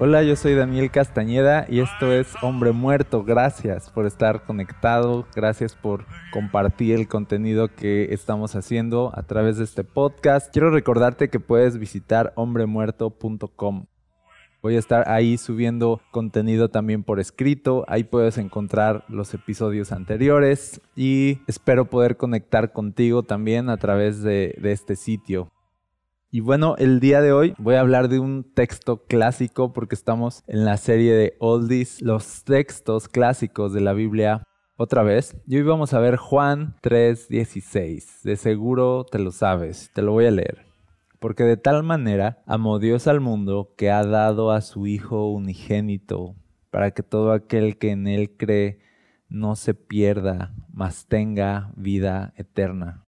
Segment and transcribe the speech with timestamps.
[0.00, 3.24] Hola, yo soy Daniel Castañeda y esto es Hombre Muerto.
[3.24, 9.64] Gracias por estar conectado, gracias por compartir el contenido que estamos haciendo a través de
[9.64, 10.52] este podcast.
[10.52, 13.86] Quiero recordarte que puedes visitar hombremuerto.com.
[14.64, 17.84] Voy a estar ahí subiendo contenido también por escrito.
[17.86, 24.58] Ahí puedes encontrar los episodios anteriores y espero poder conectar contigo también a través de,
[24.62, 25.52] este sitio.
[26.30, 30.42] Y bueno, el día de hoy voy a hablar de un texto clásico porque estamos
[30.46, 34.44] en la serie de Oldies, los textos clásicos de la Biblia
[34.78, 35.36] otra vez.
[35.46, 38.22] Y hoy vamos a ver Juan 3:16.
[38.22, 40.73] De seguro te lo sabes, te lo voy a leer.
[41.24, 46.36] Porque de tal manera amó Dios al mundo que ha dado a su Hijo unigénito,
[46.68, 48.80] para que todo aquel que en Él cree
[49.30, 53.06] no se pierda, mas tenga vida eterna.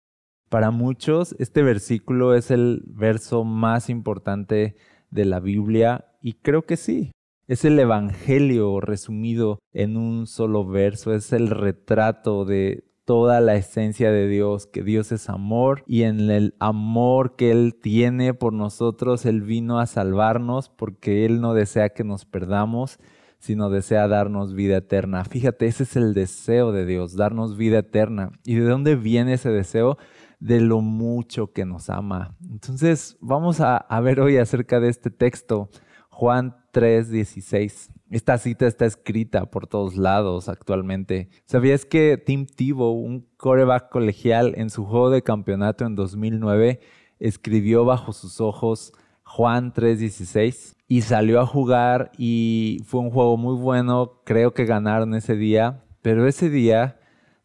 [0.48, 4.78] Para muchos, este versículo es el verso más importante
[5.10, 7.12] de la Biblia y creo que sí.
[7.48, 14.12] Es el Evangelio resumido en un solo verso, es el retrato de toda la esencia
[14.12, 19.26] de Dios, que Dios es amor y en el amor que Él tiene por nosotros,
[19.26, 23.00] Él vino a salvarnos porque Él no desea que nos perdamos,
[23.40, 25.24] sino desea darnos vida eterna.
[25.24, 28.32] Fíjate, ese es el deseo de Dios, darnos vida eterna.
[28.44, 29.98] ¿Y de dónde viene ese deseo?
[30.40, 32.36] de lo mucho que nos ama.
[32.52, 35.70] Entonces, vamos a, ver hoy acerca de este texto,
[36.10, 37.90] Juan 3:16.
[38.16, 41.28] Esta cita está escrita por todos lados actualmente.
[41.44, 46.80] ¿Sabías que Tim Tebow, un coreback colegial en su juego de campeonato en 2009,
[47.20, 48.94] escribió bajo sus ojos
[49.24, 55.14] Juan 3:16 y salió a jugar y fue un juego muy bueno, creo que ganaron
[55.14, 56.98] ese día, pero ese día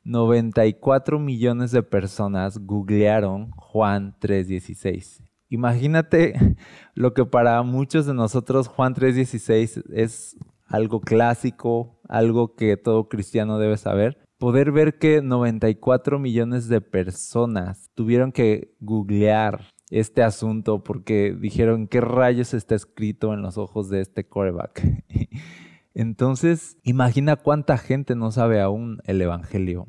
[0.05, 5.21] 94 millones de personas googlearon Juan 3.16.
[5.49, 6.57] Imagínate
[6.95, 10.37] lo que para muchos de nosotros Juan 3.16 es
[10.71, 14.19] algo clásico, algo que todo cristiano debe saber.
[14.39, 22.01] Poder ver que 94 millones de personas tuvieron que googlear este asunto porque dijeron qué
[22.01, 25.05] rayos está escrito en los ojos de este coreback.
[25.95, 29.89] Entonces, imagina cuánta gente no sabe aún el Evangelio.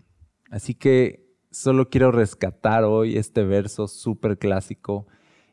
[0.50, 5.06] Así que solo quiero rescatar hoy este verso súper clásico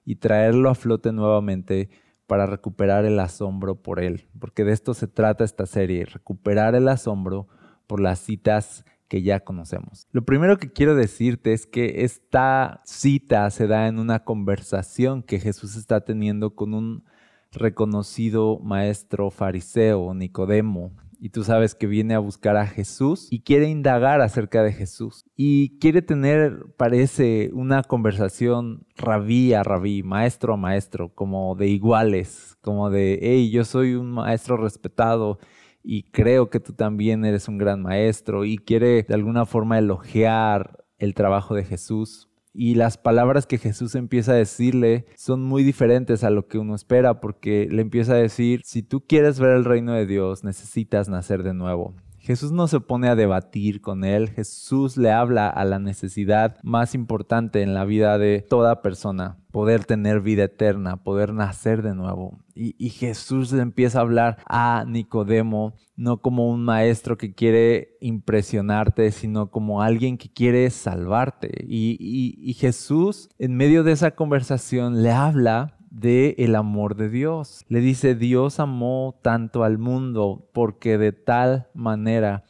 [0.07, 1.91] y traerlo a flote nuevamente
[2.29, 6.87] para recuperar el asombro por él, porque de esto se trata esta serie, recuperar el
[6.87, 7.49] asombro
[7.87, 10.07] por las citas que ya conocemos.
[10.13, 15.41] Lo primero que quiero decirte es que esta cita se da en una conversación que
[15.41, 17.05] Jesús está teniendo con un
[17.51, 23.69] reconocido maestro fariseo, Nicodemo, y tú sabes que viene a buscar a Jesús y quiere
[23.69, 30.57] indagar acerca de Jesús y quiere tener, parece, una conversación rabí a rabí, maestro a
[30.57, 35.39] maestro, como de iguales, como de, hey, yo soy un maestro respetado
[35.83, 40.85] y creo que tú también eres un gran maestro y quiere de alguna forma elogiar
[40.99, 42.28] el trabajo de Jesús
[42.61, 46.75] y las palabras que Jesús empieza a decirle son muy diferentes a lo que uno
[46.75, 51.09] espera porque le empieza a decir, si tú quieres ver el reino de Dios, necesitas
[51.09, 51.95] nacer de nuevo.
[52.29, 56.95] Jesús no se pone a debatir con él, Jesús le habla a la necesidad más
[56.95, 62.45] importante en la vida de toda persona, poder tener vida eterna, poder nacer de nuevo.
[62.55, 69.11] Y, Jesús le empieza a hablar a Nicodemo, no como un maestro que quiere impresionarte,
[69.11, 71.65] sino como alguien que quiere salvarte.
[71.67, 77.65] Y Jesús, en medio de esa conversación, le habla de el amor de Dios.
[77.69, 82.45] Le dice, Dios amó tanto al mundo porque de tal manera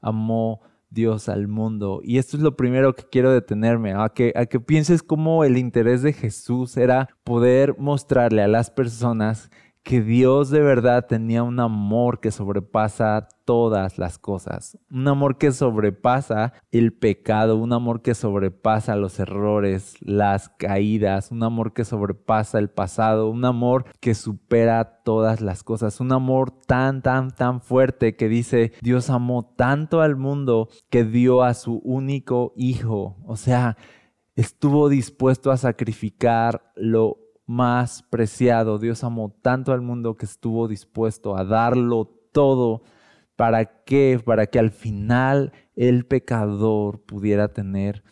[0.00, 0.60] amó
[0.90, 2.00] Dios al mundo.
[2.02, 5.58] Y esto es lo primero que quiero detenerme, a que, a que pienses cómo el
[5.58, 9.50] interés de Jesús era poder mostrarle a las personas
[9.84, 15.52] que Dios de verdad tenía un amor que sobrepasa todas las cosas, un amor que
[15.52, 22.58] sobrepasa el pecado, un amor que sobrepasa los errores, las caídas, un amor que sobrepasa
[22.58, 28.16] el pasado, un amor que supera todas las cosas, un amor tan, tan, tan fuerte
[28.16, 33.76] que dice, Dios amó tanto al mundo que dio a su único hijo, o sea,
[34.34, 38.78] estuvo dispuesto a sacrificar lo más preciado.
[38.78, 42.82] Dios amó tanto al mundo que estuvo dispuesto a darlo todo.
[43.36, 43.70] ¿Para?
[44.24, 48.04] Para que al final el pecador pudiera tener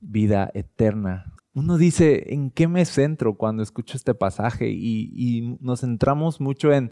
[0.00, 1.34] vida eterna.
[1.54, 4.70] Uno dice, ¿en qué me centro cuando escucho este pasaje?
[4.70, 6.90] Y, nos centramos mucho en,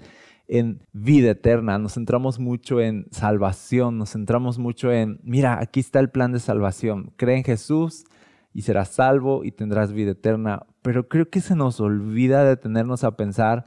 [0.48, 6.00] en vida eterna, nos centramos mucho en salvación, nos centramos mucho en, mira, aquí está
[6.00, 7.12] el plan de salvación.
[7.16, 8.06] Cree en Jesús
[8.56, 10.64] y serás salvo y tendrás vida eterna.
[10.80, 13.66] Pero creo que se nos olvida detenernos a pensar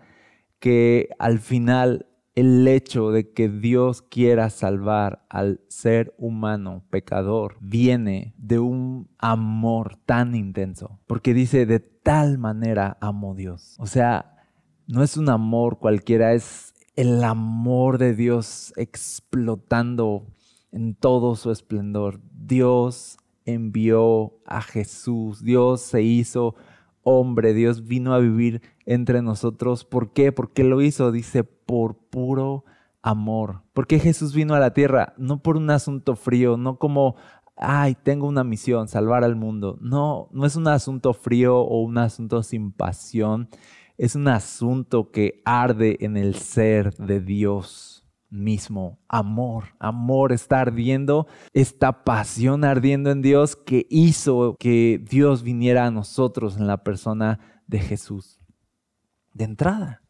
[0.57, 8.33] que al final el hecho de que Dios quiera salvar al ser humano pecador viene
[8.39, 10.99] de un amor tan intenso.
[11.05, 13.75] Porque dice, de tal manera amo Dios.
[13.77, 14.37] O sea,
[14.87, 20.25] no es un amor cualquiera, es el amor de Dios explotando
[20.71, 22.21] en todo su esplendor.
[22.33, 23.19] Dios
[23.53, 25.43] envió a Jesús.
[25.43, 26.55] Dios se hizo
[27.03, 29.85] hombre, Dios vino a vivir entre nosotros.
[29.85, 30.31] ¿Por qué?
[30.31, 32.65] Porque lo hizo, dice, por puro
[33.01, 33.63] amor.
[33.73, 35.13] ¿Por qué Jesús vino a la tierra?
[35.17, 37.15] No por un asunto frío, no como,
[37.55, 39.77] ay, tengo una misión, salvar al mundo.
[39.81, 43.49] No, no es un asunto frío o un asunto sin pasión.
[43.97, 47.98] Es un asunto que arde en el ser de Dios
[48.29, 55.85] mismo, amor, amor está ardiendo, esta pasión ardiendo en Dios que hizo que Dios viniera
[55.85, 58.39] a nosotros en la persona de Jesús.
[59.33, 60.01] De entrada,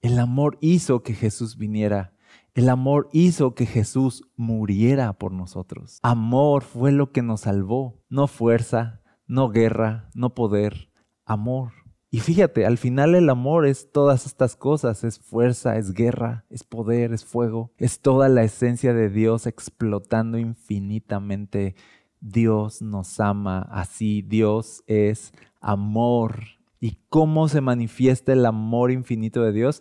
[0.00, 2.12] el amor hizo que Jesús viniera.
[2.52, 5.98] El amor hizo que Jesús muriera por nosotros.
[6.02, 10.90] Amor fue lo que nos salvó, no fuerza, no guerra, no poder,
[11.24, 11.72] amor.
[12.14, 16.62] Y fíjate, al final el amor es todas estas cosas, es fuerza, es guerra, es
[16.62, 21.74] poder, es fuego, es toda la esencia de Dios explotando infinitamente.
[22.20, 26.44] Dios nos ama así, Dios es amor.
[26.78, 29.80] ¿Y cómo se manifiesta el amor infinito de Dios?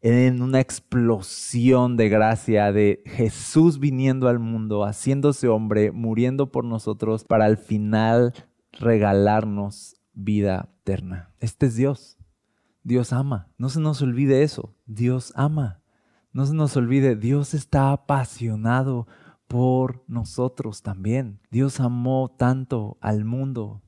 [0.00, 7.24] En una explosión de gracia de Jesús viniendo al mundo, haciéndose hombre, muriendo por nosotros,
[7.24, 8.32] para al final
[8.72, 11.30] regalarnos vida eterna.
[11.40, 12.18] Este es Dios.
[12.82, 13.48] Dios ama.
[13.58, 14.74] No se nos olvide eso.
[14.86, 15.82] Dios ama.
[16.34, 19.06] No se nos olvide, Dios está apasionado
[19.46, 21.40] por nosotros también.
[21.50, 23.84] Dios amó tanto al mundo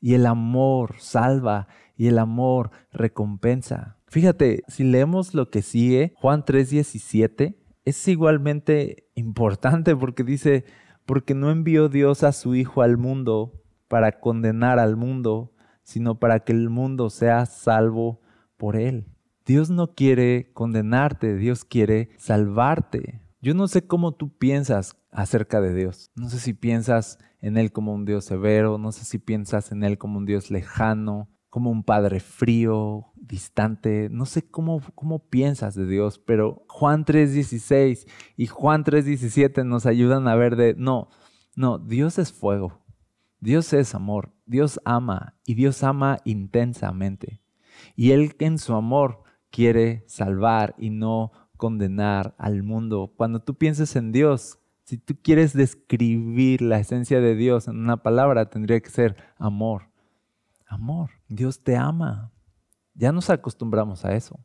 [0.00, 3.98] y el amor salva y el amor recompensa.
[4.06, 10.64] Fíjate, si leemos lo que sigue, Juan 3:17, es igualmente importante porque dice,
[11.04, 15.52] porque no envió Dios a su Hijo al mundo para condenar al mundo,
[15.90, 18.20] sino para que el mundo sea salvo
[18.56, 19.06] por él.
[19.44, 23.20] Dios no quiere condenarte, Dios quiere salvarte.
[23.40, 26.12] Yo no sé cómo tú piensas acerca de Dios.
[26.14, 29.82] No sé si piensas en Él como un Dios severo, no sé si piensas en
[29.82, 34.08] Él como un Dios lejano, como un Padre frío, distante.
[34.12, 38.06] No sé cómo, cómo piensas de Dios, pero Juan 3.16
[38.36, 41.08] y Juan 3.17 nos ayudan a ver de, no,
[41.56, 42.78] no, Dios es fuego.
[43.40, 47.40] Dios es amor, Dios ama y Dios ama intensamente.
[47.96, 53.14] Y Él en su amor quiere salvar y no condenar al mundo.
[53.16, 58.02] Cuando tú pienses en Dios, si tú quieres describir la esencia de Dios en una
[58.02, 59.88] palabra, tendría que ser amor.
[60.66, 61.10] Amor.
[61.28, 62.32] Dios te ama.
[62.94, 64.38] Ya nos acostumbramos a eso.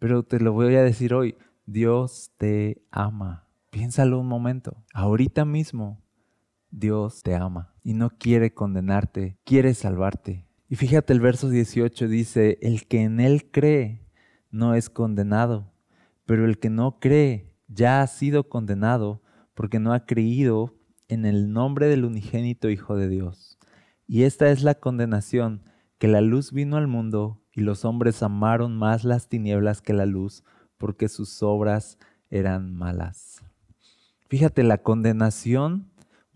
[0.00, 1.36] Pero te lo voy a decir hoy.
[1.64, 3.46] Dios te ama.
[3.70, 4.82] Piénsalo un momento.
[4.92, 6.02] Ahorita mismo
[6.70, 10.46] Dios te ama y no quiere condenarte, quiere salvarte.
[10.68, 14.06] Y fíjate el verso 18 dice, el que en Él cree
[14.50, 15.72] no es condenado,
[16.26, 19.22] pero el que no cree ya ha sido condenado
[19.54, 20.76] porque no ha creído
[21.08, 23.58] en el nombre del unigénito Hijo de Dios.
[24.06, 25.62] Y esta es la condenación,
[25.98, 30.06] que la luz vino al mundo y los hombres amaron más las tinieblas que la
[30.06, 30.44] luz
[30.78, 31.98] porque sus obras
[32.30, 33.44] eran malas.
[34.28, 35.89] Fíjate, la condenación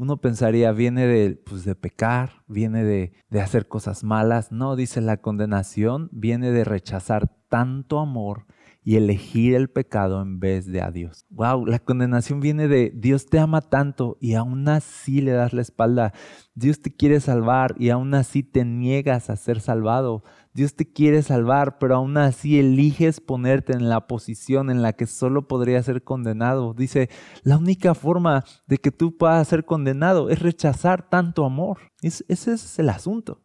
[0.05, 4.53] uno pensaría, viene de, pues, de pecar, viene de, de hacer cosas malas.
[4.53, 8.47] No, dice la condenación, viene de rechazar tanto amor
[8.87, 11.25] y elegir el pecado en vez de a Dios.
[11.31, 15.63] Wow, la condenación viene de Dios te ama tanto y aún así le das la
[15.63, 16.13] espalda.
[16.55, 20.23] Dios te quiere salvar y aún así te niegas a ser salvado.
[20.53, 25.07] Dios te quiere salvar, pero aún así eliges ponerte en la posición en la que
[25.07, 26.75] solo podría ser condenado.
[26.75, 27.09] Dice,
[27.43, 31.79] la única forma de que tú puedas ser condenado es rechazar tanto amor.
[32.03, 33.41] ese es el asunto.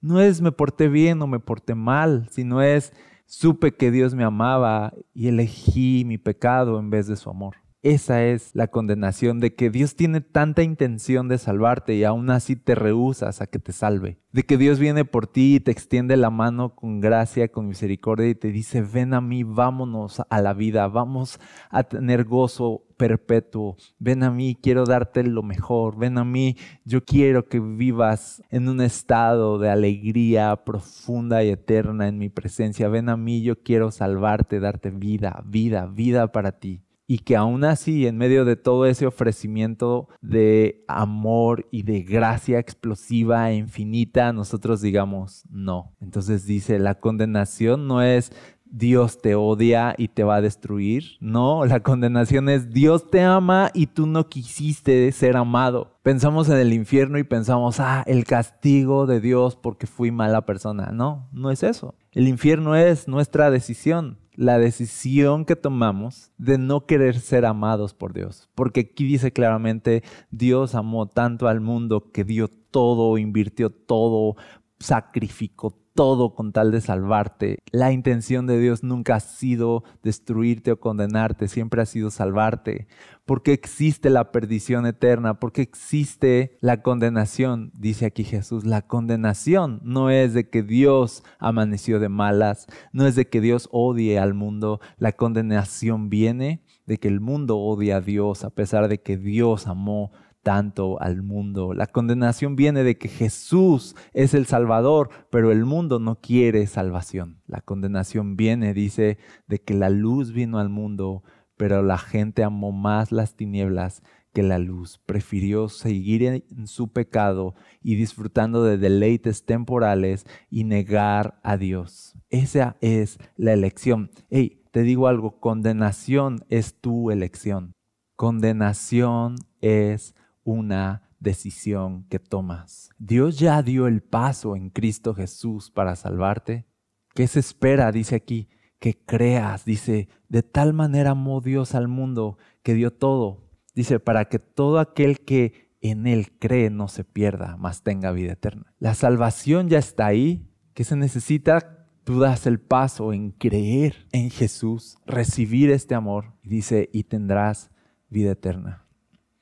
[0.00, 2.92] No es me porté bien o me porté mal, sino es
[3.28, 7.56] supe que Dios me amaba y elegí mi pecado en vez de su amor.
[7.82, 12.56] Esa es la condenación de que Dios tiene tanta intención de salvarte y aún así
[12.56, 14.18] te rehusas a que te salve.
[14.32, 18.28] De que Dios viene por ti y te extiende la mano con gracia, con misericordia
[18.28, 21.38] y te dice, ven a mí, vámonos a la vida, vamos
[21.70, 23.76] a tener gozo perpetuo.
[24.00, 25.96] Ven a mí, quiero darte lo mejor.
[25.96, 32.08] Ven a mí, yo quiero que vivas en un estado de alegría profunda y eterna
[32.08, 32.88] en mi presencia.
[32.88, 37.64] Ven a mí, yo quiero salvarte, darte vida, vida, vida para ti y que aún
[37.64, 44.34] así, en medio de todo ese ofrecimiento de amor y de gracia explosiva e infinita,
[44.34, 45.94] nosotros digamos no.
[46.02, 48.30] Entonces dice, la condenación no es
[48.70, 51.16] Dios te odia y te va a destruir.
[51.20, 55.98] No, la condenación es Dios te ama y tú no quisiste ser amado.
[56.02, 60.90] Pensamos en el infierno y pensamos, ah, el castigo de Dios porque fui mala persona.
[60.92, 61.94] No, no es eso.
[62.12, 68.12] El infierno es nuestra decisión la decisión que tomamos de no querer ser amados por
[68.12, 68.48] Dios.
[68.54, 74.36] Porque aquí dice claramente, Dios amó tanto al mundo que dio todo, invirtió todo,
[74.78, 77.58] sacrificó todo con tal de salvarte.
[77.72, 82.86] La intención de Dios nunca ha sido destruirte o condenarte, siempre ha sido salvarte.
[83.26, 88.64] Porque existe la perdición eterna, porque existe la condenación, dice aquí Jesús.
[88.64, 93.68] La condenación no es de que Dios amaneció de malas, no es de que Dios
[93.72, 94.80] odie al mundo.
[94.98, 99.66] La condenación viene de que el mundo odia a Dios a pesar de que Dios
[99.66, 101.74] amó tanto al mundo.
[101.74, 107.42] La condenación viene de que Jesús es el Salvador, pero el mundo no quiere salvación.
[107.46, 111.22] La condenación viene, dice, de que la luz vino al mundo,
[111.56, 114.02] pero la gente amó más las tinieblas
[114.32, 115.00] que la luz.
[115.04, 122.14] Prefirió seguir en su pecado y disfrutando de deleites temporales y negar a Dios.
[122.30, 124.10] Esa es la elección.
[124.30, 127.74] Hey, te digo algo, condenación es tu elección.
[128.16, 130.14] Condenación es
[130.48, 132.90] una decisión que tomas.
[132.98, 136.66] Dios ya dio el paso en Cristo Jesús para salvarte.
[137.14, 137.92] ¿Qué se espera?
[137.92, 139.66] Dice aquí, que creas.
[139.66, 143.50] Dice, de tal manera amó Dios al mundo que dio todo.
[143.74, 148.32] Dice, para que todo aquel que en Él cree no se pierda, mas tenga vida
[148.32, 148.74] eterna.
[148.78, 150.50] La salvación ya está ahí.
[150.72, 151.86] ¿Qué se necesita?
[152.04, 156.32] Tú das el paso en creer en Jesús, recibir este amor.
[156.42, 157.70] Dice, y tendrás
[158.08, 158.87] vida eterna.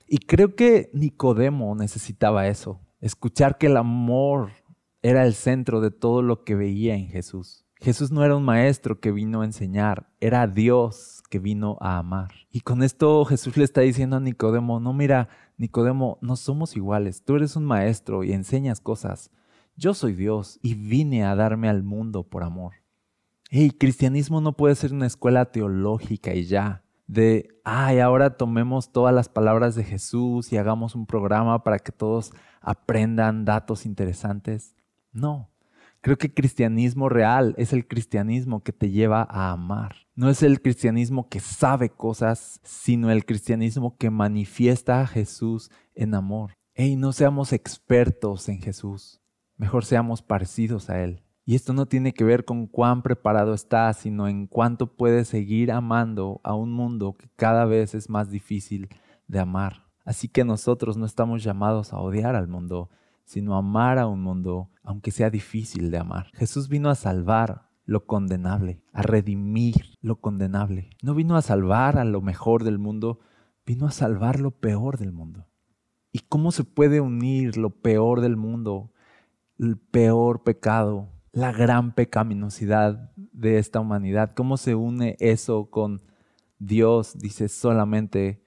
[0.06, 4.50] Y creo que Nicodemo necesitaba eso, escuchar que el amor
[5.02, 7.64] era el centro de todo lo que veía en Jesús.
[7.78, 12.30] Jesús no era un maestro que vino a enseñar, era Dios que vino a amar.
[12.50, 17.24] Y con esto Jesús le está diciendo a Nicodemo, no mira, Nicodemo, no somos iguales,
[17.24, 19.30] tú eres un maestro y enseñas cosas.
[19.76, 22.74] Yo soy Dios y vine a darme al mundo por amor.
[23.50, 29.14] El cristianismo no puede ser una escuela teológica y ya de, ay, ahora tomemos todas
[29.14, 34.74] las palabras de Jesús y hagamos un programa para que todos aprendan datos interesantes.
[35.12, 35.50] No,
[36.00, 39.96] creo que cristianismo real es el cristianismo que te lleva a amar.
[40.14, 46.14] No es el cristianismo que sabe cosas, sino el cristianismo que manifiesta a Jesús en
[46.14, 46.54] amor.
[46.74, 49.20] Ey, no seamos expertos en Jesús,
[49.56, 51.22] mejor seamos parecidos a Él.
[51.48, 55.70] Y esto no tiene que ver con cuán preparado estás, sino en cuánto puedes seguir
[55.70, 58.88] amando a un mundo que cada vez es más difícil
[59.28, 59.84] de amar.
[60.04, 62.90] Así que nosotros no estamos llamados a odiar al mundo,
[63.24, 66.32] sino a amar a un mundo, aunque sea difícil de amar.
[66.34, 70.90] Jesús vino a salvar lo condenable, a redimir lo condenable.
[71.00, 73.20] No vino a salvar a lo mejor del mundo,
[73.64, 75.46] vino a salvar lo peor del mundo.
[76.10, 78.90] ¿Y cómo se puede unir lo peor del mundo,
[79.60, 84.32] el peor pecado, la gran pecaminosidad de esta humanidad.
[84.34, 86.00] ¿Cómo se une eso con
[86.58, 87.12] Dios?
[87.18, 88.42] Dice solamente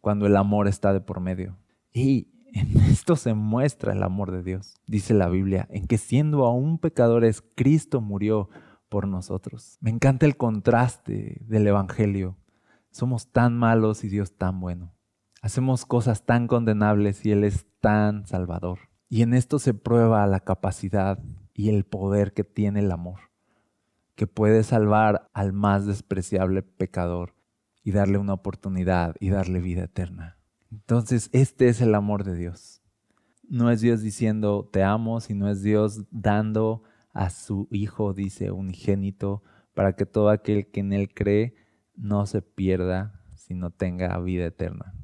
[0.00, 1.58] cuando el amor está de por medio.
[1.92, 6.44] Y en esto se muestra el amor de Dios, dice la Biblia, en que siendo
[6.46, 8.48] aún pecadores, Cristo murió
[8.88, 9.76] por nosotros.
[9.80, 12.36] Me encanta el contraste del Evangelio.
[12.92, 14.94] Somos tan malos y Dios tan bueno.
[15.40, 18.78] Hacemos cosas tan condenables y Él es tan salvador.
[19.08, 21.18] Y en esto se prueba la capacidad
[21.54, 23.20] y el poder que tiene el amor.
[24.14, 27.34] que puede salvar al más despreciable pecador
[27.82, 30.38] y darle una oportunidad y darle vida eterna.
[30.70, 32.82] Entonces, este es el amor de Dios.
[33.48, 36.82] No es Dios diciendo te amo, sino es Dios dando
[37.12, 39.42] a su Hijo, dice, unigénito,
[39.74, 41.54] para que todo aquel que en Él cree
[41.94, 44.94] no se pierda, sino tenga vida eterna.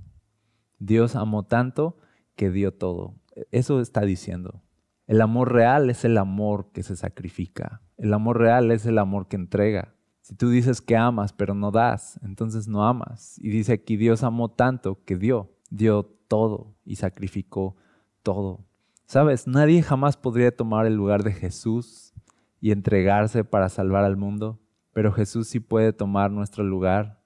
[0.78, 1.98] Dios amó tanto
[2.36, 3.16] que dio todo.
[3.50, 4.62] Eso está diciendo.
[5.08, 7.80] El amor real es el amor que se sacrifica.
[7.96, 9.94] El amor real es el amor que entrega.
[10.20, 13.38] Si tú dices que amas pero no das, entonces no amas.
[13.38, 17.74] Y dice aquí, Dios amó tanto que dio, dio todo y sacrificó
[18.22, 18.66] todo.
[19.06, 22.12] Sabes, nadie jamás podría tomar el lugar de Jesús
[22.60, 24.60] y entregarse para salvar al mundo,
[24.92, 27.22] pero Jesús sí puede tomar nuestro lugar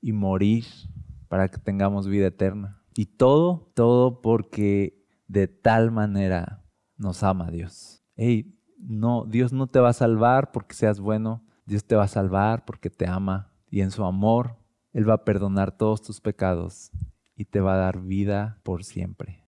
[0.00, 0.64] y morir
[1.26, 2.84] para que tengamos vida eterna.
[2.94, 6.62] Y todo, todo porque de tal manera
[6.96, 8.04] nos ama Dios.
[8.14, 12.08] Hey, no, Dios no te va a salvar porque seas bueno, Dios te va a
[12.08, 14.56] salvar porque te ama y en su amor
[14.92, 16.90] Él va a perdonar todos tus pecados
[17.34, 19.46] y te va a dar vida por siempre.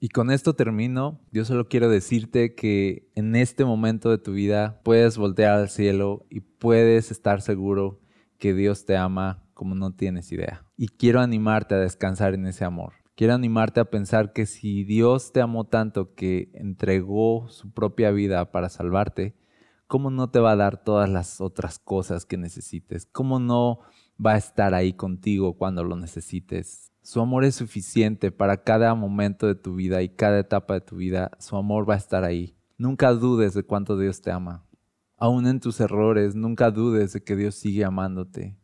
[0.00, 1.20] Y con esto termino.
[1.30, 6.26] Yo solo quiero decirte que en este momento de tu vida puedes voltear al cielo
[6.28, 8.02] y puedes estar seguro
[8.38, 10.66] que Dios te ama como no tienes idea.
[10.76, 13.03] Y quiero animarte a descansar en ese amor.
[13.16, 18.50] Quiero animarte a pensar que si Dios te amó tanto que entregó su propia vida
[18.50, 19.36] para salvarte,
[19.86, 23.06] ¿cómo no te va a dar todas las otras cosas que necesites?
[23.06, 23.78] ¿Cómo no
[24.24, 26.90] va a estar ahí contigo cuando lo necesites?
[27.02, 30.96] Su amor es suficiente para cada momento de tu vida y cada etapa de tu
[30.96, 31.30] vida.
[31.38, 32.56] Su amor va a estar ahí.
[32.78, 34.66] Nunca dudes de cuánto Dios te ama.
[35.16, 38.58] Aún en tus errores, nunca dudes de que Dios sigue amándote.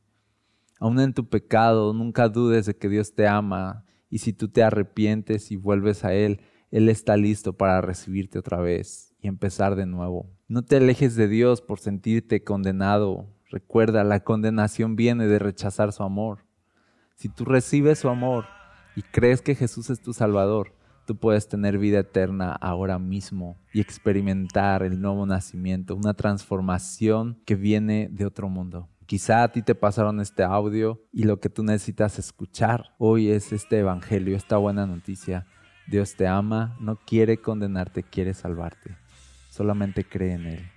[0.81, 4.63] Aún en tu pecado, nunca dudes de que Dios te ama y si tú te
[4.63, 6.41] arrepientes y vuelves a Él,
[6.71, 10.29] Él está listo para recibirte otra vez y empezar de nuevo.
[10.49, 13.29] No te alejes de Dios por sentirte condenado.
[13.51, 16.45] Recuerda, la condenación viene de rechazar su amor.
[17.15, 18.47] Si tú recibes su amor
[18.97, 20.75] y crees que Jesús es tu Salvador,
[21.07, 27.55] tú puedes tener vida eterna ahora mismo y experimentar el nuevo nacimiento, una transformación que
[27.55, 28.89] viene de otro mundo.
[29.11, 33.53] Quizá a ti te pasaron este audio y lo que tú necesitas escuchar hoy es
[33.53, 35.49] este evangelio, esta buena noticia.
[35.89, 38.97] Dios te ama, no quiere condenarte, quiere salvarte.
[39.49, 40.71] Solamente cree en Él.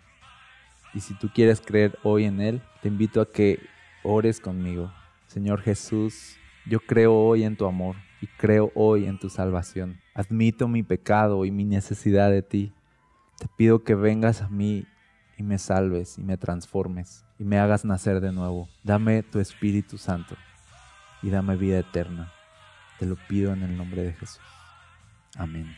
[0.95, 3.59] Y si tú quieres creer hoy en Él, te invito a que
[4.03, 4.91] ores conmigo.
[5.27, 9.99] Señor Jesús, yo creo hoy en tu amor y creo hoy en tu salvación.
[10.15, 12.73] Admito mi pecado y mi necesidad de ti.
[13.37, 14.87] Te pido que vengas a mí
[15.37, 18.69] y me salves y me transformes y me hagas nacer de nuevo.
[18.83, 20.37] Dame tu Espíritu Santo
[21.21, 22.31] y dame vida eterna.
[22.99, 24.39] Te lo pido en el nombre de Jesús.
[25.37, 25.75] Amén.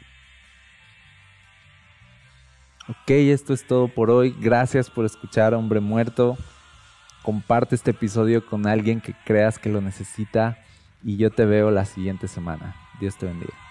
[2.88, 4.36] Ok, esto es todo por hoy.
[4.40, 6.38] Gracias por escuchar Hombre Muerto.
[7.24, 10.60] Comparte este episodio con alguien que creas que lo necesita
[11.04, 12.76] y yo te veo la siguiente semana.
[13.00, 13.65] Dios te bendiga.